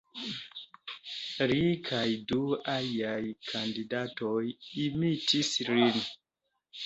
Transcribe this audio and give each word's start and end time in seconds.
Li 1.49 1.57
kaj 1.89 2.07
du 2.31 2.39
aliaj 2.77 3.19
kandidatoj 3.51 4.41
imitis 4.87 5.53
lin. 5.71 6.01